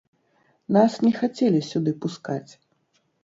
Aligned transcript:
Нас 0.77 0.95
не 1.05 1.11
хацелі 1.19 1.61
сюды 1.71 1.91
пускаць. 2.05 2.51